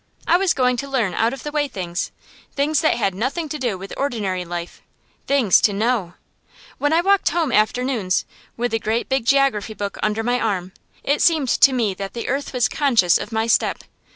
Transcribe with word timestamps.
I 0.27 0.35
was 0.35 0.55
going 0.55 0.77
to 0.77 0.89
learn 0.89 1.13
out 1.13 1.31
of 1.31 1.43
the 1.43 1.51
way 1.51 1.67
things, 1.67 2.09
things 2.55 2.81
that 2.81 2.95
had 2.95 3.13
nothing 3.13 3.47
to 3.49 3.59
do 3.59 3.77
with 3.77 3.93
ordinary 3.95 4.43
life 4.43 4.81
things 5.27 5.61
to 5.61 5.73
know. 5.73 6.15
When 6.79 6.91
I 6.91 7.01
walked 7.01 7.29
home 7.29 7.51
afternoons, 7.51 8.25
with 8.57 8.71
the 8.71 8.79
great 8.79 9.09
big 9.09 9.25
geography 9.27 9.75
book 9.75 9.99
under 10.01 10.23
my 10.23 10.39
arm, 10.39 10.71
it 11.03 11.21
seemed 11.21 11.49
to 11.49 11.71
me 11.71 11.93
that 11.93 12.13
the 12.13 12.29
earth 12.29 12.51
was 12.51 12.67
conscious 12.67 13.19
of 13.19 13.31
my 13.31 13.45
step. 13.45 13.83